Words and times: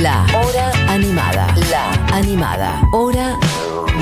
La 0.00 0.24
Hora 0.34 0.72
Animada. 0.88 1.54
La 1.70 1.92
Animada. 2.16 2.82
Hora 2.92 3.38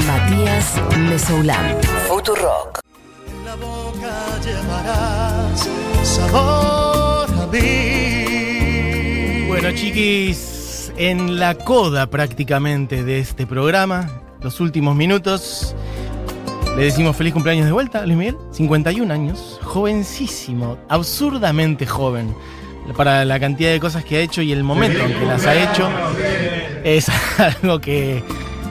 Matías 0.07 0.81
Mesoulán. 0.97 1.77
Futurock. 2.07 2.79
En 3.27 3.45
la 3.45 3.57
boca 3.57 4.39
llevarás 4.45 5.69
sabor 6.05 7.29
a 7.29 7.47
mí. 7.51 9.47
Bueno, 9.49 9.73
chiquis, 9.73 10.93
en 10.97 11.41
la 11.41 11.57
coda 11.57 12.07
prácticamente 12.07 13.03
de 13.03 13.19
este 13.19 13.47
programa, 13.47 14.09
los 14.43 14.61
últimos 14.61 14.95
minutos, 14.95 15.75
le 16.77 16.85
decimos 16.85 17.17
feliz 17.17 17.33
cumpleaños 17.33 17.67
de 17.67 17.73
vuelta 17.73 17.99
a 17.99 18.07
Luis 18.07 18.17
Miguel. 18.17 18.37
51 18.53 19.13
años, 19.13 19.59
jovencísimo, 19.65 20.79
absurdamente 20.89 21.85
joven. 21.85 22.33
Para 22.97 23.25
la 23.25 23.39
cantidad 23.39 23.71
de 23.71 23.81
cosas 23.81 24.05
que 24.05 24.17
ha 24.17 24.21
hecho 24.21 24.43
y 24.43 24.53
el 24.53 24.65
momento 24.65 24.99
en 25.05 25.13
que 25.13 25.25
las 25.25 25.47
ha 25.47 25.55
hecho, 25.55 25.89
es 26.85 27.09
algo 27.39 27.81
que 27.81 28.23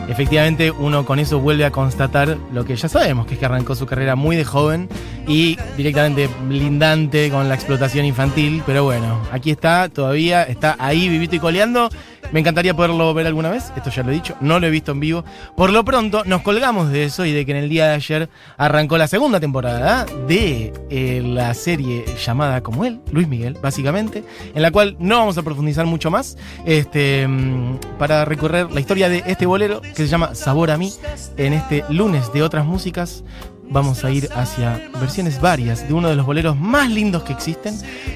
efectivamente 0.10 0.72
uno 0.72 1.06
con 1.06 1.20
eso 1.20 1.40
vuelve 1.40 1.66
a 1.66 1.72
constatar 1.72 2.38
lo 2.52 2.66
que 2.66 2.76
ya 2.76 2.90
sabemos, 2.90 3.28
que 3.28 3.36
es 3.36 3.40
que 3.40 3.46
arrancó 3.46 3.76
su 3.76 3.86
carrera 3.86 4.16
muy 4.16 4.36
de 4.36 4.44
joven 4.44 4.90
y 5.30 5.58
directamente 5.78 6.28
blindante 6.48 7.30
con 7.30 7.48
la 7.48 7.56
explotación 7.56 8.04
infantil. 8.04 8.64
Pero 8.66 8.84
bueno, 8.84 9.22
aquí 9.32 9.52
está, 9.52 9.88
todavía 9.88 10.44
está 10.44 10.76
ahí 10.80 11.08
vivito 11.08 11.36
y 11.36 11.40
coleando. 11.40 11.90
Me 12.32 12.42
encantaría 12.42 12.76
poderlo 12.76 13.12
ver 13.14 13.26
alguna 13.26 13.50
vez, 13.50 13.72
esto 13.76 13.90
ya 13.90 14.04
lo 14.04 14.12
he 14.12 14.14
dicho, 14.14 14.36
no 14.40 14.60
lo 14.60 14.68
he 14.68 14.70
visto 14.70 14.92
en 14.92 15.00
vivo. 15.00 15.24
Por 15.56 15.72
lo 15.72 15.84
pronto, 15.84 16.24
nos 16.26 16.42
colgamos 16.42 16.92
de 16.92 17.06
eso 17.06 17.26
y 17.26 17.32
de 17.32 17.44
que 17.44 17.52
en 17.52 17.58
el 17.58 17.70
día 17.70 17.88
de 17.88 17.96
ayer 17.96 18.30
arrancó 18.56 19.00
la 19.00 19.08
segunda 19.08 19.40
temporada 19.40 20.06
de 20.28 20.72
eh, 20.92 21.24
la 21.26 21.56
serie 21.56 22.06
llamada 22.24 22.62
como 22.62 22.86
él, 22.86 23.00
Luis 23.12 23.28
Miguel, 23.28 23.58
básicamente, 23.60 24.24
en 24.54 24.62
la 24.62 24.70
cual 24.70 24.96
no 25.00 25.18
vamos 25.18 25.40
a 25.40 25.44
profundizar 25.44 25.88
mucho 25.88 26.12
más, 26.12 26.38
este, 26.66 27.28
mm, 27.28 27.80
para 27.98 28.26
recorrer 28.26 28.72
la 28.72 28.80
historia 28.80 29.10
de 29.10 29.24
este 29.26 29.48
bolero 29.48 29.82
que 29.82 29.96
se 29.96 30.08
llama 30.08 30.36
Sabor 30.36 30.70
a 30.70 30.78
mí, 30.78 30.94
en 31.38 31.54
este 31.54 31.84
lunes 31.90 32.32
de 32.32 32.44
otras 32.44 32.64
músicas. 32.64 33.24
Vamos 33.72 34.04
a 34.04 34.10
ir 34.10 34.30
hacia 34.34 34.82
versiones 35.00 35.40
varias 35.40 35.88
de 35.88 35.94
uno 35.94 36.10
de 36.10 36.16
los 36.16 36.26
boleros 36.26 36.58
más 36.58 36.90
lindos 36.90 37.22
que 37.22 37.34
existen 37.34 37.76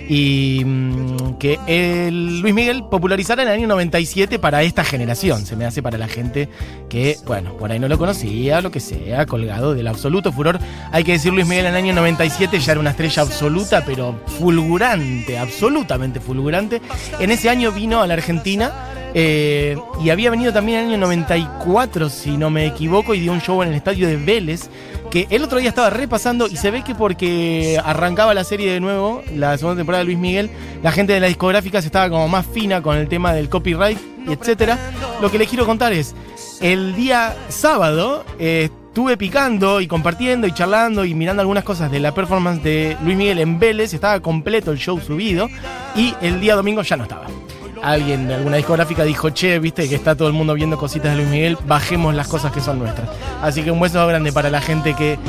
y 0.10 0.64
mm, 0.66 1.38
que 1.38 1.60
el 1.68 2.42
Luis 2.42 2.56
Miguel 2.56 2.84
popularizará 2.90 3.44
en 3.44 3.50
el 3.50 3.54
año 3.56 3.68
97 3.68 4.40
para 4.40 4.64
esta 4.64 4.84
generación. 4.84 5.46
Se 5.46 5.56
me 5.56 5.66
hace 5.66 5.84
para 5.84 6.00
la 6.00 6.08
gente 6.08 6.50
que, 6.90 7.18
bueno, 7.28 7.56
por 7.58 7.72
ahí 7.72 7.80
no 7.80 7.88
lo 7.88 8.00
conocía, 8.00 8.62
lo 8.62 8.72
que 8.72 8.80
sea, 8.80 9.28
colgado 9.28 9.76
del 9.76 9.88
absoluto 9.88 10.32
furor. 10.32 10.60
Hay 10.92 11.04
que 11.04 11.14
decir, 11.14 11.32
Luis 11.32 11.48
Miguel 11.48 11.68
en 11.68 11.76
el 11.76 11.84
año 11.84 11.94
97 11.94 12.60
ya 12.60 12.72
era 12.72 12.82
una 12.82 12.90
estrella 12.90 13.22
absoluta, 13.22 13.84
pero 13.86 14.20
fulgurante, 14.40 15.38
absolutamente 15.38 16.20
fulgurante. 16.20 16.82
En 17.20 17.30
ese 17.30 17.50
año 17.50 17.72
vino 17.72 18.02
a 18.02 18.08
la 18.08 18.16
Argentina. 18.16 18.93
Eh, 19.14 19.78
y 20.04 20.10
había 20.10 20.30
venido 20.30 20.52
también 20.54 20.80
en 20.80 20.86
el 20.86 20.92
año 20.92 21.06
94, 21.06 22.10
si 22.10 22.38
no 22.38 22.50
me 22.50 22.66
equivoco, 22.66 23.14
y 23.14 23.20
dio 23.20 23.32
un 23.32 23.42
show 23.42 23.62
en 23.64 23.70
el 23.70 23.76
estadio 23.76 24.08
de 24.08 24.18
Vélez, 24.18 24.70
que 25.12 25.28
el 25.30 25.44
otro 25.44 25.60
día 25.60 25.70
estaba 25.70 25.90
repasando 25.90 26.48
y 26.48 26.58
se 26.58 26.72
ve 26.72 26.84
que 26.84 26.96
porque 26.96 27.80
arrancaba 27.84 28.34
la 28.34 28.44
serie 28.44 28.72
de 28.72 28.80
nuevo, 28.80 29.22
la 29.36 29.58
segunda 29.58 29.80
temporada 29.80 30.04
de 30.04 30.06
Luis 30.06 30.18
Miguel, 30.18 30.50
la 30.82 30.92
gente 30.92 31.14
de 31.14 31.20
la 31.20 31.28
discográfica 31.28 31.82
se 31.82 31.88
estaba 31.88 32.10
como 32.10 32.28
más 32.28 32.46
fina 32.46 32.82
con 32.82 32.98
el 32.98 33.08
tema 33.08 33.34
del 33.34 33.50
copyright 33.50 34.14
etcétera. 34.28 34.78
Lo 35.22 35.32
que 35.32 35.38
les 35.38 35.50
quiero 35.50 35.66
contar 35.66 35.94
es, 35.94 36.16
el 36.62 36.96
día 36.96 37.36
sábado 37.50 38.26
eh, 38.40 38.70
estuve 38.88 39.18
picando 39.18 39.82
y 39.82 39.88
compartiendo 39.88 40.48
y 40.48 40.54
charlando 40.54 41.06
y 41.06 41.14
mirando 41.14 41.42
algunas 41.42 41.64
cosas 41.64 41.92
de 41.92 42.00
la 42.00 42.14
performance 42.14 42.64
de 42.64 42.98
Luis 43.04 43.18
Miguel 43.18 43.40
en 43.40 43.60
Vélez, 43.60 43.94
estaba 43.94 44.20
completo 44.20 44.72
el 44.72 44.78
show 44.78 45.00
subido 45.00 45.50
y 45.96 46.14
el 46.22 46.40
día 46.40 46.56
domingo 46.56 46.82
ya 46.84 46.98
no 46.98 47.04
estaba 47.04 47.28
alguien 47.84 48.28
de 48.28 48.36
alguna 48.36 48.58
discográfica 48.58 49.04
dijo, 49.04 49.30
che, 49.32 49.60
viste 49.60 49.90
que 49.90 49.96
está 49.96 50.16
todo 50.16 50.30
el 50.30 50.34
mundo 50.34 50.54
viendo 50.54 50.78
cositas 50.78 51.12
de 51.12 51.18
Luis 51.18 51.30
Miguel, 51.30 51.58
bajemos 51.68 52.16
las 52.16 52.28
cosas 52.28 52.52
que 52.52 52.62
son 52.62 52.80
nuestras. 52.80 53.10
Así 53.42 53.62
que 53.62 53.72
un 53.72 53.80
beso 53.80 54.06
grande 54.08 54.32
para 54.32 54.50
la 54.50 54.62
gente 54.62 54.94
que 54.94 55.20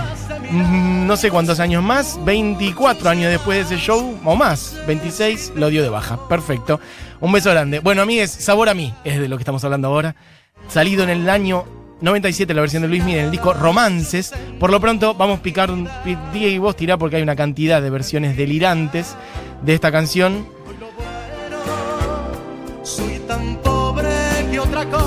mm, 0.51 1.07
no 1.07 1.17
sé 1.17 1.31
cuántos 1.31 1.59
años 1.59 1.83
más, 1.83 2.19
24 2.25 3.11
años 3.11 3.31
después 3.31 3.59
de 3.59 3.75
ese 3.75 3.85
show, 3.85 4.19
o 4.25 4.37
más, 4.37 4.77
26, 4.87 5.53
lo 5.57 5.69
dio 5.69 5.83
de 5.83 5.89
baja. 5.89 6.29
Perfecto. 6.29 6.81
Un 7.21 7.33
beso 7.33 7.51
grande. 7.51 7.81
Bueno, 7.81 8.03
amigues, 8.03 8.31
Sabor 8.31 8.69
a 8.69 8.75
mí 8.75 8.95
es 9.05 9.19
de 9.19 9.29
lo 9.29 9.37
que 9.37 9.43
estamos 9.43 9.65
hablando 9.65 9.89
ahora. 9.89 10.15
Salido 10.69 11.03
en 11.03 11.11
el 11.11 11.29
año 11.29 11.65
97 12.01 12.53
la 12.55 12.61
versión 12.61 12.83
de 12.83 12.89
Luis 12.89 13.03
Miguel 13.03 13.21
en 13.21 13.25
el 13.27 13.31
disco 13.33 13.53
Romances. 13.53 14.33
Por 14.61 14.71
lo 14.71 14.81
pronto 14.81 15.15
vamos 15.15 15.41
a 15.41 15.43
picar, 15.43 15.71
Diego 16.33 16.55
y 16.55 16.59
vos 16.59 16.77
tirá 16.77 16.99
porque 16.99 17.17
hay 17.17 17.23
una 17.23 17.35
cantidad 17.35 17.83
de 17.83 17.91
versiones 17.91 18.37
delirantes 18.37 19.17
de 19.63 19.75
esta 19.75 19.91
canción. 19.91 20.54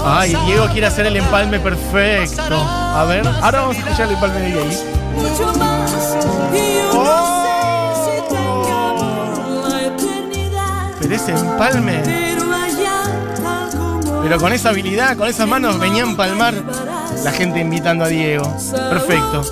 Ay, 0.06 0.36
Diego 0.46 0.68
quiere 0.72 0.88
hacer 0.88 1.06
el 1.06 1.18
empalme 1.18 1.60
perfecto. 1.60 2.56
A 2.58 3.06
ver, 3.06 3.28
ahora 3.28 3.62
vamos 3.62 3.78
a 3.78 3.80
escuchar 3.80 4.08
el 4.08 4.14
empalme 4.14 4.40
de 4.40 4.46
Diego. 4.48 4.66
mucho 5.16 5.60
más. 5.60 6.18
Pero 11.00 11.16
ese 11.16 11.32
empalme, 11.32 12.04
Pero 14.24 14.40
con 14.40 14.52
esa 14.52 14.70
habilidad, 14.70 15.16
con 15.16 15.30
esas 15.30 15.48
manos 15.48 15.80
venía 15.80 16.04
a 16.04 16.08
empalmar 16.08 16.54
la 17.24 17.32
gente 17.32 17.62
invitando 17.62 18.04
a 18.04 18.10
Diego. 18.10 18.44
Perfecto. 18.90 19.44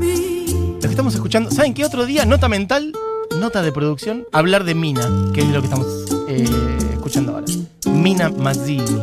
Lo 0.00 0.80
que 0.80 0.86
estamos 0.86 1.14
escuchando, 1.14 1.50
¿saben 1.52 1.74
qué 1.74 1.84
otro 1.84 2.06
día? 2.06 2.26
Nota 2.26 2.48
mental, 2.48 2.92
nota 3.38 3.62
de 3.62 3.70
producción, 3.70 4.26
hablar 4.32 4.64
de 4.64 4.74
Mina, 4.74 5.08
que 5.32 5.42
es 5.42 5.48
de 5.48 5.54
lo 5.54 5.60
que 5.60 5.66
estamos 5.66 5.86
eh. 6.28 6.93
Mina 8.04 8.28
Mazzini, 8.28 9.00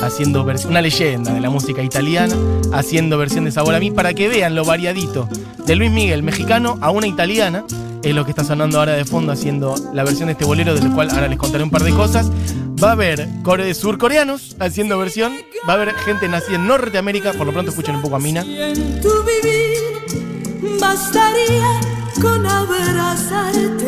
haciendo 0.00 0.46
una 0.66 0.80
leyenda 0.80 1.34
de 1.34 1.40
la 1.40 1.50
música 1.50 1.82
italiana, 1.82 2.34
haciendo 2.72 3.18
versión 3.18 3.44
de 3.44 3.52
Sabor 3.52 3.74
a 3.74 3.78
mí, 3.78 3.90
para 3.90 4.14
que 4.14 4.30
vean 4.30 4.54
lo 4.54 4.64
variadito 4.64 5.28
de 5.66 5.76
Luis 5.76 5.90
Miguel, 5.90 6.22
mexicano, 6.22 6.78
a 6.80 6.90
una 6.90 7.06
italiana. 7.06 7.64
Es 8.02 8.14
lo 8.14 8.24
que 8.24 8.30
está 8.30 8.42
sonando 8.42 8.78
ahora 8.78 8.94
de 8.94 9.04
fondo, 9.04 9.30
haciendo 9.30 9.74
la 9.92 10.04
versión 10.04 10.28
de 10.28 10.32
este 10.32 10.46
bolero, 10.46 10.74
del 10.74 10.90
cual 10.90 11.10
ahora 11.10 11.28
les 11.28 11.36
contaré 11.36 11.62
un 11.64 11.70
par 11.70 11.82
de 11.84 11.92
cosas. 11.92 12.30
Va 12.82 12.88
a 12.88 12.92
haber 12.92 13.28
core- 13.42 13.74
surcoreanos 13.74 14.56
haciendo 14.58 14.96
versión, 14.98 15.34
va 15.68 15.74
a 15.74 15.76
haber 15.76 15.92
gente 15.96 16.26
nacida 16.26 16.56
en 16.56 16.66
Norteamérica, 16.66 17.34
por 17.34 17.46
lo 17.46 17.52
pronto 17.52 17.72
escuchen 17.72 17.96
un 17.96 18.00
poco 18.00 18.16
a 18.16 18.20
Mina. 18.20 18.40
En 18.40 19.02
tu 19.02 19.10
vivir 19.22 20.78
bastaría 20.80 21.78
con 22.22 22.46
abrazarte 22.46 23.79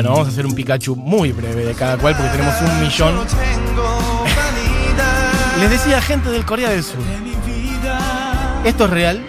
Bueno, 0.00 0.12
vamos 0.12 0.28
a 0.28 0.30
hacer 0.30 0.46
un 0.46 0.54
Pikachu 0.54 0.96
muy 0.96 1.30
breve 1.30 1.62
de 1.62 1.74
cada 1.74 1.98
cual 1.98 2.16
porque 2.16 2.30
tenemos 2.30 2.54
un 2.62 2.80
millón. 2.80 3.16
Les 5.60 5.68
decía 5.68 6.00
gente 6.00 6.30
del 6.30 6.46
Corea 6.46 6.70
del 6.70 6.82
Sur, 6.82 7.02
esto 8.64 8.86
es 8.86 8.90
real. 8.90 9.22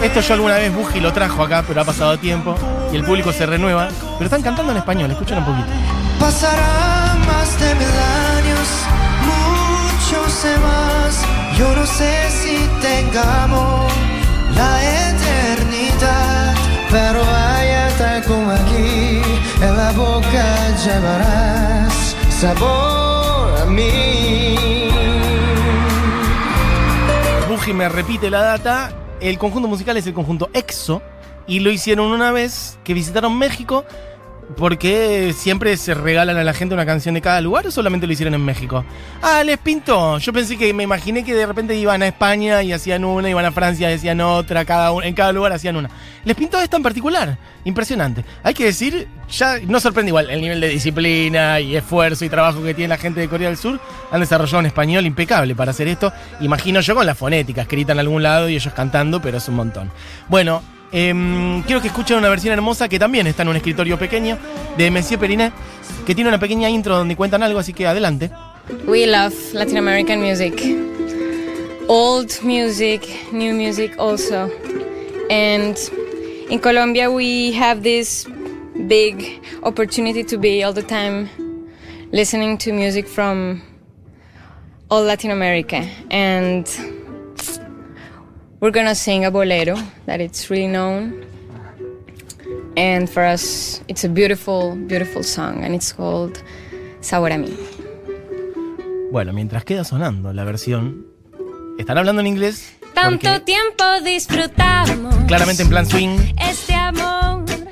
Esto 0.00 0.20
yo 0.20 0.34
alguna 0.34 0.58
vez 0.58 0.72
Buji 0.72 1.00
lo 1.00 1.12
trajo 1.12 1.42
acá, 1.42 1.64
pero 1.66 1.80
ha 1.80 1.84
pasado 1.84 2.16
tiempo 2.20 2.54
y 2.92 2.96
el 2.98 3.04
público 3.04 3.32
se 3.32 3.46
renueva. 3.46 3.88
Pero 4.12 4.26
están 4.26 4.42
cantando 4.42 4.70
en 4.70 4.78
español, 4.78 5.10
escuchen 5.10 5.38
un 5.38 5.44
poquito. 5.44 5.66
Pasarán 6.20 7.26
más 7.26 7.58
de 7.58 7.74
mil 7.74 7.88
años, 8.38 8.68
muchos 9.26 10.46
más. 10.62 11.26
Yo 11.58 11.74
no 11.74 11.84
sé 11.84 12.30
si 12.30 12.58
tengamos 12.80 13.90
la 14.54 15.10
eternidad, 15.10 16.54
pero 16.92 17.24
la 19.90 19.98
boca 19.98 20.76
llevarás 20.84 22.16
sabor 22.28 23.60
a 23.60 23.64
mí. 23.66 24.88
Buji 27.48 27.72
me 27.72 27.88
repite 27.88 28.30
la 28.30 28.40
data. 28.42 28.92
El 29.20 29.38
conjunto 29.38 29.68
musical 29.68 29.96
es 29.96 30.06
el 30.06 30.14
conjunto 30.14 30.48
EXO 30.52 31.02
y 31.46 31.60
lo 31.60 31.70
hicieron 31.70 32.12
una 32.12 32.30
vez 32.30 32.78
que 32.84 32.94
visitaron 32.94 33.36
México. 33.36 33.84
Porque 34.56 35.32
siempre 35.36 35.76
se 35.76 35.94
regalan 35.94 36.36
a 36.36 36.44
la 36.44 36.52
gente 36.52 36.74
una 36.74 36.84
canción 36.84 37.14
de 37.14 37.20
cada 37.20 37.40
lugar 37.40 37.66
o 37.66 37.70
solamente 37.70 38.06
lo 38.06 38.12
hicieron 38.12 38.34
en 38.34 38.44
México. 38.44 38.84
Ah, 39.22 39.42
les 39.44 39.58
pintó. 39.58 40.18
Yo 40.18 40.32
pensé 40.32 40.56
que 40.56 40.72
me 40.74 40.82
imaginé 40.82 41.24
que 41.24 41.34
de 41.34 41.46
repente 41.46 41.76
iban 41.76 42.02
a 42.02 42.08
España 42.08 42.62
y 42.62 42.72
hacían 42.72 43.04
una, 43.04 43.30
iban 43.30 43.44
a 43.44 43.52
Francia 43.52 43.90
y 43.90 43.94
hacían 43.94 44.20
otra, 44.20 44.64
cada 44.64 44.92
uno, 44.92 45.04
en 45.04 45.14
cada 45.14 45.32
lugar 45.32 45.52
hacían 45.52 45.76
una. 45.76 45.90
Les 46.24 46.36
pintó 46.36 46.60
esta 46.60 46.76
en 46.76 46.82
particular. 46.82 47.38
Impresionante. 47.64 48.24
Hay 48.42 48.54
que 48.54 48.64
decir, 48.64 49.06
ya 49.30 49.58
no 49.66 49.80
sorprende 49.80 50.10
igual 50.10 50.30
el 50.30 50.40
nivel 50.40 50.60
de 50.60 50.68
disciplina 50.68 51.60
y 51.60 51.76
esfuerzo 51.76 52.24
y 52.24 52.28
trabajo 52.28 52.62
que 52.62 52.74
tiene 52.74 52.88
la 52.88 52.98
gente 52.98 53.20
de 53.20 53.28
Corea 53.28 53.48
del 53.48 53.56
Sur. 53.56 53.80
Han 54.10 54.20
desarrollado 54.20 54.58
un 54.58 54.66
español 54.66 55.06
impecable 55.06 55.54
para 55.54 55.70
hacer 55.70 55.88
esto. 55.88 56.12
Imagino 56.40 56.80
yo 56.80 56.94
con 56.94 57.06
la 57.06 57.14
fonética 57.14 57.62
escrita 57.62 57.92
en 57.92 58.00
algún 58.00 58.22
lado 58.22 58.48
y 58.48 58.56
ellos 58.56 58.74
cantando, 58.74 59.22
pero 59.22 59.38
es 59.38 59.48
un 59.48 59.56
montón. 59.56 59.90
Bueno, 60.28 60.62
em, 60.92 61.62
quiero 61.62 61.80
que 61.80 61.88
escuchen 61.88 62.18
una 62.18 62.28
versión 62.28 62.52
hermosa 62.52 62.88
que 62.88 62.98
también 62.98 63.26
está 63.26 63.42
en 63.42 63.48
un 63.48 63.56
escritorio 63.56 63.98
pequeño 63.98 64.38
de 64.76 64.90
Monsieur 64.90 65.18
Perinet, 65.18 65.52
que 66.06 66.14
tiene 66.14 66.28
una 66.28 66.38
pequeña 66.38 66.68
intro 66.70 66.96
donde 66.96 67.16
cuentan 67.16 67.42
algo, 67.42 67.58
así 67.58 67.72
que 67.72 67.86
adelante. 67.86 68.30
We 68.86 69.06
love 69.06 69.34
Latin 69.52 69.78
American 69.78 70.20
music. 70.20 70.90
old 71.90 72.40
music, 72.44 73.32
new 73.32 73.52
music 73.52 73.98
also. 73.98 74.48
And 75.28 75.76
in 76.48 76.60
Colombia, 76.60 77.10
we 77.10 77.50
have 77.52 77.82
this 77.82 78.26
big 78.86 79.44
opportunity 79.64 80.22
to 80.22 80.38
be 80.38 80.62
all 80.62 80.72
the 80.72 80.84
time 80.84 81.28
listening 82.12 82.58
to 82.58 82.72
music 82.72 83.08
from 83.08 83.62
all 84.88 85.02
Latin 85.02 85.32
America. 85.32 85.84
And 86.12 86.64
we're 88.60 88.70
gonna 88.70 88.94
sing 88.94 89.24
a 89.24 89.30
bolero 89.30 89.76
that 90.06 90.20
it's 90.20 90.50
really 90.50 90.68
known. 90.68 91.24
And 92.76 93.08
for 93.08 93.24
us, 93.24 93.82
it's 93.88 94.04
a 94.04 94.08
beautiful, 94.08 94.76
beautiful 94.76 95.22
song, 95.22 95.64
and 95.64 95.74
it's 95.74 95.92
called 95.92 96.42
Sabor 97.00 97.32
a 97.32 97.38
mí. 97.38 97.56
Bueno, 99.10 99.32
mientras 99.32 99.64
queda 99.64 99.84
sonando 99.84 100.32
la 100.32 100.44
versión, 100.44 101.06
están 101.78 101.98
hablando 101.98 102.20
en 102.20 102.28
inglés. 102.28 102.72
Tanto 102.94 103.42
tiempo 103.42 103.84
disfrutamos. 104.04 105.14
claramente 105.26 105.62
en 105.62 105.68
plan 105.68 105.86
swing. 105.86 106.18
Este 106.38 106.74
amor. 106.74 107.19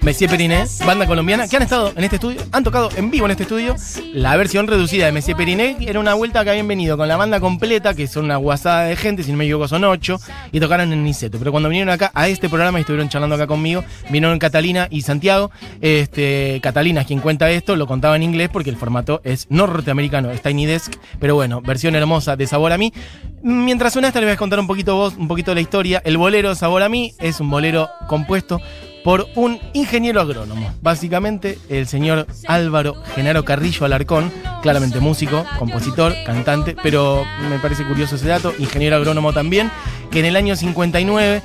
Messier 0.09 0.31
Periné, 0.31 0.65
banda 0.87 1.07
colombiana, 1.07 1.47
que 1.49 1.57
han 1.57 1.63
estado 1.65 1.93
en 1.95 2.03
este 2.03 2.17
estudio, 2.17 2.41
han 2.51 2.65
tocado 2.65 2.89
en 2.97 3.11
vivo 3.11 3.27
en 3.27 3.33
este 3.33 3.43
estudio. 3.43 3.77
La 4.15 4.39
versión 4.39 4.67
reducida 4.67 5.05
de 5.05 5.13
Messier 5.13 5.37
Periné 5.37 5.77
era 5.81 6.01
una 6.01 6.15
vuelta 6.15 6.43
que 6.45 6.49
habían 6.49 6.67
venido 6.67 6.97
con 6.97 7.09
la 7.09 7.19
banda 7.19 7.41
completa, 7.41 7.93
que 7.93 8.07
son 8.07 8.25
una 8.25 8.37
guasada 8.37 8.85
de 8.85 8.97
gente, 8.97 9.23
si 9.23 9.33
no 9.33 9.37
me 9.37 9.45
equivoco 9.45 9.69
son 9.69 9.85
ocho, 9.85 10.19
y 10.51 10.61
tocaron 10.61 10.95
en 10.95 11.05
Niceto. 11.05 11.39
Pero 11.39 11.51
cuando 11.51 11.69
vinieron 11.69 11.93
acá 11.93 12.11
a 12.15 12.27
este 12.27 12.49
programa 12.49 12.79
y 12.79 12.81
estuvieron 12.81 13.11
charlando 13.11 13.35
acá 13.35 13.47
conmigo, 13.47 13.85
vinieron 14.09 14.39
Catalina 14.39 14.89
y 14.91 15.03
Santiago. 15.03 15.51
Este, 15.83 16.59
Catalina 16.63 17.03
es 17.03 17.07
quien 17.07 17.21
cuenta 17.21 17.51
esto, 17.51 17.77
lo 17.77 17.87
contaba 17.87 18.17
en 18.17 18.23
inglés 18.23 18.49
porque 18.51 18.71
el 18.71 18.79
formato 18.79 19.21
es 19.25 19.47
norteamericano, 19.51 20.31
es 20.31 20.41
Tiny 20.41 20.65
Desk, 20.65 20.95
pero 21.21 21.35
bueno, 21.35 21.61
versión 21.61 21.95
hermosa 21.95 22.35
de 22.35 22.47
Sabor 22.47 22.73
a 22.73 22.79
mí. 22.79 22.95
Mientras 23.43 23.93
suena 23.93 24.09
esta, 24.09 24.21
les 24.21 24.29
voy 24.29 24.35
a 24.35 24.39
contar 24.39 24.59
un 24.59 24.67
poquito 24.67 24.97
vos, 24.97 25.17
un 25.19 25.29
poquito 25.29 25.51
de 25.51 25.57
la 25.57 25.61
historia. 25.61 26.01
El 26.03 26.17
bolero 26.17 26.55
Sabor 26.55 26.83
a 26.83 26.89
mí 26.89 27.13
es 27.19 27.41
un 27.41 27.51
bolero 27.51 27.91
compuesto 28.09 28.59
por 29.05 29.27
un 29.35 29.61
ingeniero 29.73 30.21
agrónomo. 30.21 30.73
Básicamente, 30.83 31.59
el 31.69 31.87
señor 31.87 32.27
Álvaro 32.47 32.95
Genaro 33.15 33.45
Carrillo 33.45 33.87
Alarcón, 33.87 34.33
claramente 34.63 35.01
músico, 35.01 35.45
compositor, 35.59 36.15
cantante, 36.25 36.77
pero 36.83 37.25
me 37.49 37.59
parece 37.59 37.85
curioso 37.85 38.17
ese 38.17 38.29
dato, 38.29 38.53
ingeniero 38.59 38.97
agrónomo 38.97 39.33
también, 39.33 39.71
que 40.11 40.21
en 40.21 40.27
el 40.27 40.37
año 40.37 40.57
59 40.57 41.43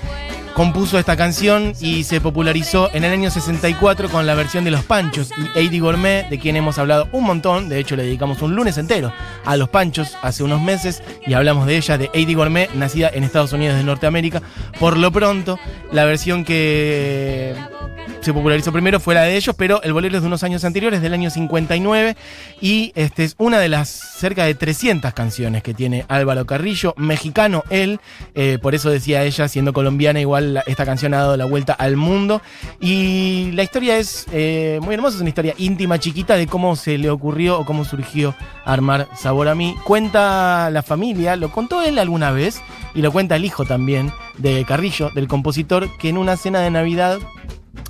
compuso 0.56 1.00
esta 1.00 1.18
canción 1.18 1.74
y 1.80 2.04
se 2.04 2.22
popularizó 2.22 2.90
en 2.94 3.04
el 3.04 3.12
año 3.12 3.30
64 3.30 4.10
con 4.10 4.26
la 4.26 4.36
versión 4.36 4.64
de 4.64 4.72
Los 4.72 4.84
Panchos 4.84 5.32
y 5.32 5.60
Eddie 5.60 5.80
Gourmet, 5.80 6.30
de 6.30 6.40
quien 6.40 6.56
hemos 6.56 6.78
hablado 6.78 7.10
un 7.12 7.24
montón, 7.24 7.70
de 7.70 7.80
hecho 7.80 7.96
le 7.96 8.04
dedicamos 8.04 8.42
un 8.42 8.56
lunes 8.56 8.78
entero 8.78 9.12
a 9.46 9.58
Los 9.58 9.70
Panchos 9.70 10.16
hace 10.22 10.44
unos 10.44 10.62
meses 10.62 11.02
y 11.26 11.34
hablamos 11.34 11.66
de 11.66 11.78
ella, 11.78 11.98
de 11.98 12.10
Eddie 12.14 12.36
Gourmet, 12.36 12.70
nacida 12.76 13.10
en 13.14 13.24
Estados 13.24 13.54
Unidos 13.54 13.78
de 13.78 13.84
Norteamérica. 13.84 14.42
Por 14.80 14.98
lo 14.98 15.12
pronto, 15.12 15.60
la 15.92 16.06
versión 16.06 16.46
que 16.46 17.56
se 18.24 18.34
popularizó 18.34 18.72
primero 18.72 19.00
fue 19.00 19.16
la 19.16 19.24
de 19.24 19.36
ellos, 19.36 19.56
pero 19.58 19.82
el 19.84 19.92
bolero 19.92 20.16
es 20.16 20.22
de 20.22 20.28
unos 20.28 20.44
años 20.44 20.64
anteriores, 20.64 21.02
del 21.02 21.14
año 21.14 21.30
59, 21.30 22.16
y 22.62 22.92
este 22.96 23.26
es 23.26 23.36
una 23.38 23.60
de 23.60 23.68
las 23.68 23.90
cerca 23.90 24.46
de 24.46 24.56
300 24.56 25.14
canciones 25.14 25.62
que 25.62 25.74
tiene 25.74 26.06
Álvaro 26.08 26.46
Carrillo, 26.46 26.94
mexicano 26.96 27.64
él, 27.70 28.00
eh, 28.36 28.60
por 28.62 28.76
eso 28.76 28.90
decía 28.90 29.24
ella, 29.24 29.48
siendo 29.48 29.74
colombiana, 29.74 30.22
igual 30.22 30.64
esta 30.68 30.86
canción 30.86 31.14
ha 31.14 31.18
dado 31.18 31.38
la 31.38 31.46
vuelta 31.46 31.74
al 31.74 31.98
mundo, 31.98 32.42
y 32.80 33.52
la 33.54 33.64
historia 33.64 33.98
es 33.98 34.26
eh, 34.32 34.80
muy 34.82 34.96
hermosa, 34.96 35.18
es 35.18 35.22
una 35.22 35.30
historia 35.30 35.54
íntima, 35.58 36.00
chiquita, 36.00 36.36
de 36.36 36.48
cómo 36.48 36.76
se 36.76 36.98
le 36.98 37.10
ocurrió 37.10 37.60
o 37.60 37.66
cómo 37.66 37.84
surgió 37.84 38.36
armar 38.64 39.08
Sabor 39.18 39.50
a 39.50 39.56
mí. 39.56 39.76
Cuenta 39.84 40.70
la 40.72 40.84
familia, 40.84 41.36
lo 41.36 41.52
contó 41.52 41.82
él 41.82 42.00
alguna 42.00 42.32
vez, 42.32 42.62
y 42.96 43.02
lo 43.02 43.12
cuenta 43.12 43.36
el 43.36 43.46
hijo 43.46 43.66
también 43.66 44.12
de 44.38 44.64
Carrillo, 44.66 45.10
del 45.10 45.28
compositor, 45.28 45.90
que 45.98 46.10
en 46.10 46.18
una 46.18 46.38
cena 46.38 46.62
de 46.62 46.70
Navidad 46.70 47.20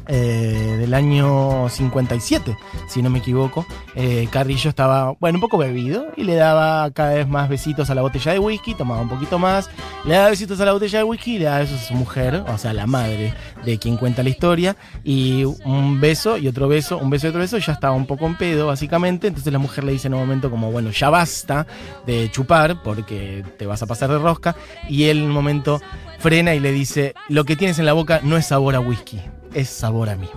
eh, 0.08 0.78
del 0.80 0.94
año 0.94 1.70
57, 1.70 2.58
si 2.88 3.02
no 3.02 3.10
me 3.10 3.20
equivoco. 3.20 3.66
Eh, 3.96 4.28
Carrillo 4.32 4.70
estaba, 4.70 5.14
bueno, 5.20 5.38
un 5.38 5.42
poco 5.42 5.58
bebido 5.58 6.08
y 6.18 6.24
le 6.24 6.36
daba 6.36 6.90
cada 6.92 7.14
vez 7.14 7.28
más 7.28 7.50
besitos 7.50 7.90
a 7.90 7.96
la 7.96 8.02
botella 8.02 8.34
de 8.34 8.40
whisky, 8.40 8.74
tomaba 8.74 9.02
un 9.02 9.10
poquito 9.10 9.40
más, 9.40 9.70
le 10.06 10.16
daba 10.16 10.30
besitos 10.30 10.60
a 10.60 10.66
la 10.66 10.74
botella 10.74 11.00
de 11.00 11.04
whisky 11.04 11.36
y 11.36 11.40
le 11.40 11.46
daba 11.46 11.60
besos 11.60 11.82
a 11.82 11.86
su 11.86 11.94
mujer, 11.94 12.44
o 12.48 12.58
sea, 12.58 12.74
la 12.74 12.88
madre 12.88 13.34
de 13.64 13.78
quien 13.78 13.98
cuenta 13.98 14.24
la 14.24 14.30
historia, 14.30 14.76
y 15.04 15.44
un 15.44 16.00
beso 16.02 16.38
y 16.38 16.48
otro 16.48 16.68
beso, 16.68 16.98
un 16.98 17.10
beso 17.10 17.28
y 17.28 17.30
otro 17.30 17.42
beso, 17.42 17.58
y 17.58 17.62
ya 17.62 17.74
estaba 17.74 17.96
un 17.96 18.06
poco 18.06 18.26
en 18.26 18.38
pedo, 18.38 18.68
básicamente. 18.68 19.28
Entonces 19.28 19.52
la 19.52 19.60
mujer 19.60 19.84
le 19.84 19.94
dice 19.94 20.08
en 20.08 20.14
un 20.14 20.20
momento 20.20 20.50
como, 20.50 20.72
bueno, 20.72 20.92
ya 20.92 21.10
basta 21.10 21.66
de 22.06 22.30
chupar 22.32 22.82
porque 22.84 23.44
te 23.58 23.66
vas 23.66 23.82
a 23.82 23.88
pasar 23.88 24.10
de 24.10 24.20
rosca, 24.20 24.56
y 24.90 25.06
él 25.06 25.20
en 25.20 25.26
un 25.26 25.32
momento 25.32 25.82
frena 26.20 26.56
y 26.56 26.60
le 26.60 26.72
dice, 26.72 27.14
lo 27.28 27.44
que 27.44 27.56
tienes 27.56 27.80
en 27.80 27.86
la 27.86 27.94
boca 27.94 28.22
no 28.24 28.38
es 28.38 28.46
sabor 28.46 28.76
a 28.76 28.80
whisky, 28.80 29.20
es 29.54 29.70
sabor 29.70 30.10
a 30.10 30.16
mí. 30.16 30.30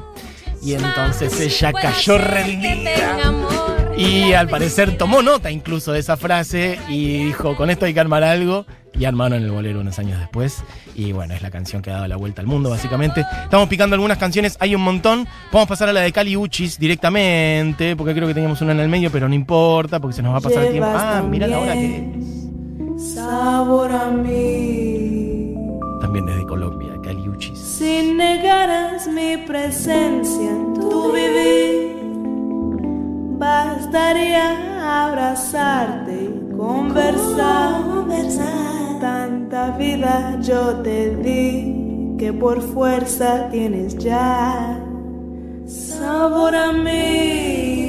Y 0.63 0.75
entonces 0.75 1.39
ella 1.41 1.73
cayó 1.73 2.19
rendida. 2.19 3.33
Y 3.97 4.35
al 4.35 4.49
parecer 4.49 4.99
tomó 4.99 5.23
nota 5.23 5.51
incluso 5.51 5.93
de 5.93 6.01
esa 6.01 6.17
frase 6.17 6.79
y 6.89 7.25
dijo, 7.27 7.57
con 7.57 7.71
esto 7.71 7.87
hay 7.87 7.95
que 7.95 8.01
armar 8.01 8.25
algo. 8.25 8.67
Y 8.99 9.05
armaron 9.05 9.43
el 9.43 9.51
bolero 9.51 9.81
unos 9.81 9.99
años 9.99 10.19
después. 10.19 10.65
Y 10.95 11.13
bueno, 11.13 11.35
es 11.35 11.43
la 11.43 11.51
canción 11.51 11.83
que 11.83 11.91
ha 11.91 11.95
dado 11.95 12.09
la 12.09 12.17
vuelta 12.17 12.41
al 12.41 12.47
mundo, 12.47 12.71
básicamente. 12.71 13.27
Estamos 13.43 13.69
picando 13.69 13.93
algunas 13.95 14.17
canciones, 14.17 14.57
hay 14.59 14.75
un 14.75 14.81
montón. 14.81 15.29
Podemos 15.51 15.69
pasar 15.69 15.91
a 15.91 15.93
la 15.93 16.01
de 16.01 16.13
Cali 16.13 16.35
Uchis 16.35 16.79
directamente, 16.79 17.95
porque 17.95 18.15
creo 18.15 18.27
que 18.27 18.33
teníamos 18.33 18.61
una 18.63 18.73
en 18.73 18.81
el 18.81 18.89
medio, 18.89 19.13
pero 19.13 19.29
no 19.29 19.35
importa, 19.35 20.01
porque 20.01 20.17
se 20.17 20.23
nos 20.23 20.33
va 20.33 20.39
a 20.39 20.41
pasar 20.41 20.65
el 20.65 20.73
tiempo. 20.73 20.91
Ah, 20.91 21.23
mira 21.29 21.47
la 21.47 21.59
hora 21.59 21.75
que 21.75 21.89
también 21.89 22.99
Sabor 22.99 23.93
a 23.93 24.11
mí. 24.11 25.55
es. 25.55 26.01
También 26.01 26.25
desde 26.25 26.47
Colombia. 26.47 26.96
Si 27.79 28.15
negaras 28.15 29.07
mi 29.07 29.37
presencia 29.37 30.49
en 30.49 30.73
tu 30.73 31.13
vivir, 31.13 31.95
bastaría 33.39 35.05
abrazarte 35.05 36.15
y 36.25 36.57
conversar. 36.57 37.83
Tanta 38.99 39.73
vida 39.77 40.39
yo 40.41 40.77
te 40.77 41.17
di 41.17 42.17
que 42.19 42.33
por 42.33 42.63
fuerza 42.63 43.51
tienes 43.51 43.99
ya 43.99 44.81
sabor 45.67 46.55
a 46.55 46.73
mí. 46.73 47.86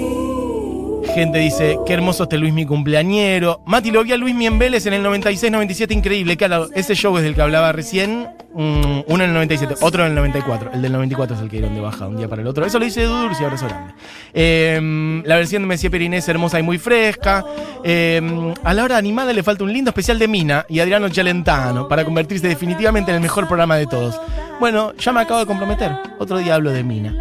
Gente 1.18 1.40
dice, 1.40 1.80
qué 1.84 1.94
hermoso 1.94 2.26
este 2.26 2.38
Luis 2.38 2.54
mi 2.54 2.64
cumpleañero. 2.64 3.64
Mati 3.66 3.90
lo 3.90 4.04
vi 4.04 4.12
a 4.12 4.18
Luis 4.18 4.36
mi 4.36 4.46
en 4.46 4.60
Vélez 4.60 4.86
en 4.86 4.94
el 4.94 5.04
96-97, 5.04 5.92
increíble. 5.92 6.38
Claro, 6.38 6.68
ese 6.76 6.94
show 6.94 7.18
es 7.18 7.24
del 7.24 7.34
que 7.34 7.42
hablaba 7.42 7.72
recién. 7.72 8.28
mm, 8.54 9.00
uno 9.08 9.24
en 9.24 9.30
el 9.32 9.34
97, 9.34 9.78
otro 9.82 10.04
en 10.04 10.10
el 10.10 10.16
94. 10.16 10.74
El 10.74 10.84
del 10.84 10.92
94 10.92 11.36
es 11.36 11.42
el 11.42 11.50
que 11.50 11.58
dieron 11.58 11.74
de 11.74 11.82
baja 11.82 12.08
un 12.08 12.18
día 12.18 12.28
para 12.28 12.44
el 12.44 12.48
otro. 12.48 12.68
Eso 12.68 12.78
lo 12.78 12.86
dice 12.86 13.02
Dursi, 13.02 13.44
abrazo 13.44 13.66
grande. 13.66 13.96
Eh, 14.32 15.24
la 15.26 15.38
versión 15.38 15.64
de 15.64 15.68
Messier 15.68 15.92
Periné 15.92 16.18
es 16.18 16.30
hermosa 16.30 16.60
y 16.60 16.62
muy 16.62 16.78
fresca. 16.78 17.44
Eh, 17.84 18.54
a 18.64 18.74
la 18.76 18.84
hora 18.84 18.98
animada 18.98 19.34
le 19.34 19.42
falta 19.42 19.64
un 19.64 19.74
lindo 19.74 19.90
especial 19.90 20.20
de 20.20 20.28
Mina 20.28 20.68
y 20.70 20.82
Adriano 20.82 21.10
Celentano 21.10 21.88
para 21.88 22.06
convertirse 22.06 22.48
definitivamente 22.48 23.10
en 23.10 23.16
el 23.16 23.22
mejor 23.24 23.48
programa 23.48 23.76
de 23.78 23.88
todos. 23.88 24.22
Bueno, 24.60 24.94
ya 24.94 25.12
me 25.14 25.22
acabo 25.22 25.40
de 25.40 25.48
comprometer. 25.48 25.94
Otro 26.20 26.38
día 26.38 26.54
hablo 26.54 26.70
de 26.70 26.84
Mina. 26.84 27.16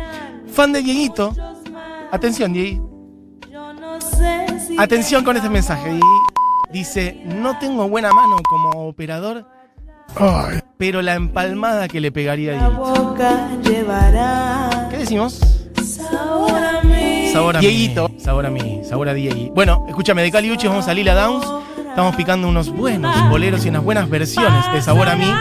Fan 0.53 0.75
de 0.75 0.83
Dieguito. 0.83 1.35
Atención, 2.13 2.53
Dieguito. 2.53 2.96
Atención 4.79 5.25
con 5.25 5.37
este 5.37 5.49
mensaje. 5.49 5.93
Y 5.93 6.73
dice, 6.73 7.23
no 7.25 7.59
tengo 7.59 7.89
buena 7.89 8.13
mano 8.13 8.37
como 8.49 8.89
operador, 8.89 9.47
pero 10.77 11.03
la 11.03 11.15
empalmada 11.15 11.89
que 11.89 12.01
le 12.01 12.13
pegaría 12.13 12.53
a 12.53 12.69
Dieguito. 12.69 13.17
¿Qué 14.91 14.99
decimos? 14.99 15.41
sabor 15.83 16.53
a 16.53 16.83
mí. 16.83 17.31
Sabor 17.33 17.57
a 17.57 17.61
Dieguito. 17.61 18.11
Sabor 18.19 18.47
a 18.47 18.51
mí, 18.51 18.81
sabor 18.85 19.09
a 19.09 19.15
Diegui. 19.15 19.51
Bueno, 19.55 19.85
escúchame, 19.89 20.23
de 20.23 20.31
Caliuchi 20.31 20.67
vamos 20.67 20.89
a 20.89 20.95
Lila 20.95 21.15
Downs. 21.15 21.47
Estamos 21.89 22.17
picando 22.17 22.49
unos 22.49 22.71
buenos 22.71 23.31
boleros 23.31 23.65
y 23.65 23.71
unas 23.71 23.83
buenas 23.83 24.11
versiones 24.11 24.71
de 24.73 24.83
Sabor 24.83 25.09
a 25.09 25.17
mí. 25.17 25.33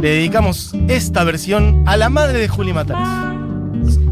Le 0.00 0.08
dedicamos 0.08 0.74
esta 0.88 1.22
versión 1.24 1.84
a 1.86 1.96
la 1.96 2.08
madre 2.08 2.38
de 2.38 2.48
Juli 2.48 2.72
Mataraz, 2.72 3.08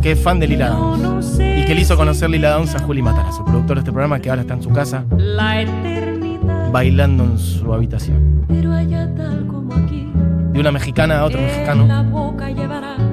que 0.01 0.13
es 0.13 0.23
fan 0.23 0.39
de 0.41 0.49
Lila 0.49 0.71
Downs. 0.71 1.39
Y 1.39 1.65
que 1.65 1.75
le 1.75 1.81
hizo 1.83 1.97
conocer 1.97 2.31
Lila 2.31 2.51
Downs 2.51 2.75
a 2.75 2.79
Juli 2.81 3.03
Mataraz, 3.03 3.37
su 3.37 3.45
productor 3.45 3.77
de 3.77 3.81
este 3.81 3.93
programa 3.93 4.21
que 4.21 4.31
ahora 4.31 4.43
está 4.43 4.55
en 4.55 4.63
su 4.63 4.71
casa 4.71 5.05
La 5.17 5.61
eternidad, 5.61 6.71
bailando 6.71 7.25
en 7.25 7.39
su 7.39 7.73
habitación. 7.73 8.47
De 10.53 10.59
una 10.59 10.73
mexicana 10.73 11.21
a 11.21 11.25
otro 11.25 11.41
mexicano, 11.41 11.87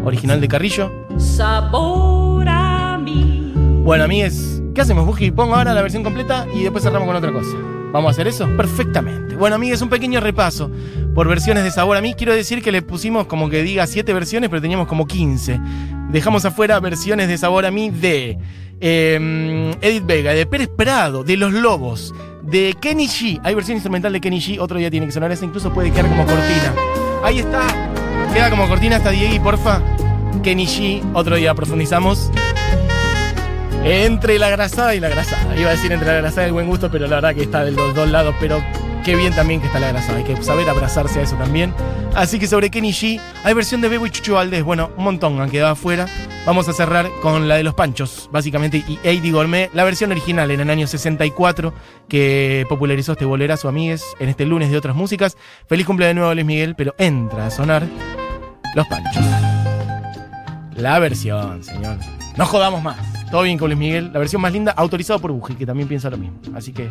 original 0.03 0.41
de 0.41 0.47
Carrillo. 0.47 0.91
sabor 1.17 2.47
a 2.49 2.97
mí. 2.97 3.53
Bueno, 3.83 4.05
amigues, 4.05 4.61
¿qué 4.73 4.81
hacemos, 4.81 5.05
Buji? 5.05 5.31
Pongo 5.31 5.55
ahora 5.55 5.73
la 5.73 5.81
versión 5.81 6.03
completa 6.03 6.45
y 6.53 6.63
después 6.63 6.83
cerramos 6.83 7.07
con 7.07 7.15
otra 7.15 7.31
cosa. 7.31 7.55
¿Vamos 7.93 8.09
a 8.09 8.11
hacer 8.11 8.27
eso? 8.27 8.47
Perfectamente. 8.57 9.35
Bueno, 9.35 9.55
amigues, 9.55 9.81
un 9.81 9.89
pequeño 9.89 10.19
repaso 10.19 10.69
por 11.17 11.27
versiones 11.27 11.63
de 11.63 11.71
sabor 11.71 11.97
a 11.97 12.01
mí. 12.01 12.13
Quiero 12.13 12.35
decir 12.35 12.61
que 12.61 12.71
le 12.71 12.83
pusimos 12.83 13.25
como 13.25 13.49
que 13.49 13.63
diga 13.63 13.87
siete 13.87 14.13
versiones, 14.13 14.51
pero 14.51 14.61
teníamos 14.61 14.87
como 14.87 15.07
15. 15.07 15.59
Dejamos 16.11 16.45
afuera 16.45 16.79
versiones 16.79 17.27
de 17.27 17.39
sabor 17.39 17.65
a 17.65 17.71
mí 17.71 17.89
de 17.89 18.37
Eh, 18.79 19.75
Edith 19.81 20.05
Vega, 20.05 20.33
de 20.33 20.45
Pérez 20.45 20.69
Prado, 20.77 21.23
de 21.23 21.35
Los 21.35 21.53
Lobos, 21.53 22.13
de 22.43 22.75
Kenny 22.79 23.07
G. 23.07 23.41
Hay 23.43 23.55
versión 23.55 23.77
instrumental 23.77 24.13
de 24.13 24.21
Kenny 24.21 24.39
G, 24.39 24.59
otro 24.59 24.77
día 24.77 24.91
tiene 24.91 25.07
que 25.07 25.11
sonar 25.11 25.31
esa, 25.31 25.43
incluso 25.43 25.73
puede 25.73 25.89
quedar 25.89 26.07
como 26.07 26.23
cortina. 26.23 26.75
Ahí 27.23 27.39
está, 27.39 27.63
queda 28.31 28.51
como 28.51 28.67
cortina 28.67 28.97
hasta 28.97 29.09
Diegui, 29.09 29.39
porfa. 29.39 29.81
Kenny 30.43 30.67
G, 30.67 31.01
otro 31.15 31.35
día 31.35 31.55
profundizamos. 31.55 32.29
Entre 33.83 34.37
la 34.37 34.51
grasada 34.51 34.93
y 34.93 34.99
la 34.99 35.09
grasada. 35.09 35.57
Iba 35.59 35.69
a 35.69 35.71
decir 35.71 35.91
entre 35.91 36.09
la 36.09 36.17
grasada 36.17 36.43
y 36.43 36.49
el 36.49 36.53
buen 36.53 36.67
gusto, 36.67 36.91
pero 36.91 37.07
la 37.07 37.15
verdad 37.15 37.33
que 37.33 37.41
está 37.41 37.65
de 37.65 37.71
los 37.71 37.95
dos 37.95 38.07
lados. 38.07 38.35
Pero 38.39 38.61
qué 39.07 39.15
bien 39.15 39.33
también 39.33 39.61
que 39.61 39.67
está 39.67 39.79
la 39.79 39.87
grasada. 39.87 40.17
Hay 40.17 40.25
que 40.25 40.35
saber 40.43 40.69
abrazarse 40.69 41.21
a 41.21 41.23
eso 41.23 41.37
también. 41.37 41.73
Así 42.13 42.39
que 42.39 42.45
sobre 42.45 42.69
Kenny 42.69 42.91
G, 42.91 43.21
hay 43.45 43.53
versión 43.53 43.79
de 43.79 43.87
Bebo 43.87 44.05
y 44.05 44.09
Chucho 44.09 44.33
Valdés. 44.33 44.65
Bueno, 44.65 44.91
un 44.97 45.05
montón 45.05 45.39
han 45.39 45.49
quedado 45.49 45.71
afuera. 45.71 46.07
Vamos 46.45 46.67
a 46.67 46.73
cerrar 46.73 47.09
con 47.21 47.47
la 47.47 47.55
de 47.55 47.63
los 47.63 47.73
Panchos, 47.73 48.27
básicamente, 48.33 48.83
y 48.85 48.99
Eddie 49.03 49.31
Gourmet, 49.31 49.69
la 49.73 49.85
versión 49.85 50.11
original 50.11 50.51
en 50.51 50.59
el 50.59 50.69
año 50.69 50.87
64, 50.87 51.73
que 52.09 52.65
popularizó 52.67 53.13
este 53.13 53.23
bolerazo, 53.23 53.69
amigues, 53.69 54.03
en 54.19 54.27
este 54.27 54.45
lunes 54.45 54.71
de 54.71 54.77
otras 54.77 54.93
músicas. 54.93 55.37
Feliz 55.69 55.85
cumple 55.85 56.07
de 56.07 56.13
nuevo, 56.13 56.33
Luis 56.33 56.45
Miguel, 56.45 56.75
pero 56.75 56.93
entra 56.97 57.47
a 57.47 57.49
sonar 57.49 57.87
los 58.75 58.87
Panchos. 58.87 59.23
La 60.75 60.99
versión, 60.99 61.63
señor. 61.63 61.97
No 62.35 62.45
jodamos 62.45 62.83
más. 62.83 63.16
Todo 63.29 63.43
bien 63.43 63.57
con 63.57 63.69
Luis 63.69 63.79
Miguel. 63.79 64.11
La 64.13 64.19
versión 64.19 64.41
más 64.41 64.53
linda, 64.53 64.71
autorizado 64.71 65.19
por 65.19 65.31
Buji, 65.31 65.55
que 65.55 65.65
también 65.65 65.87
piensa 65.87 66.09
lo 66.09 66.17
mismo. 66.17 66.39
Así 66.55 66.71
que 66.71 66.89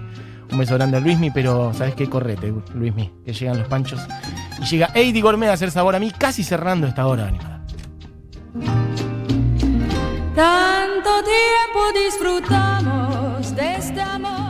un 0.50 0.58
beso 0.58 0.74
grande 0.74 0.98
a 0.98 1.00
Luismi, 1.00 1.30
pero 1.30 1.72
¿sabes 1.72 1.94
qué? 1.94 2.08
Correte, 2.08 2.52
Luismi, 2.74 3.10
que 3.24 3.32
llegan 3.32 3.58
los 3.58 3.68
panchos. 3.68 4.00
Y 4.60 4.64
llega 4.64 4.90
Eddie 4.94 5.22
Gourmet 5.22 5.48
a 5.48 5.54
hacer 5.54 5.70
sabor 5.70 5.96
a 5.96 5.98
mí, 5.98 6.10
casi 6.10 6.44
cerrando 6.44 6.86
esta 6.86 7.06
hora 7.06 7.28
animada. 7.28 7.62
Tanto 10.34 11.10
tiempo 11.24 11.80
disfrutamos 12.04 13.56
de 13.56 13.74
este 13.76 14.00
amor. 14.02 14.45